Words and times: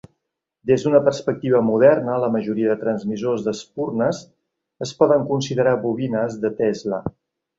Des 0.69 0.83
d'una 0.85 1.01
perspectiva 1.07 1.59
moderna, 1.65 2.15
la 2.23 2.29
majoria 2.35 2.71
de 2.71 2.77
transmissors 2.85 3.45
d'espurnes 3.49 4.23
es 4.89 4.97
poden 5.03 5.27
considerar 5.33 5.77
bobines 5.87 6.41
de 6.47 6.55
Tesla. 6.63 7.03